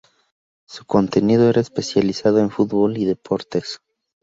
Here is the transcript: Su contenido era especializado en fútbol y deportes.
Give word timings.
Su 0.65 0.83
contenido 0.87 1.47
era 1.47 1.61
especializado 1.61 2.39
en 2.39 2.49
fútbol 2.49 2.97
y 2.97 3.05
deportes. 3.05 3.79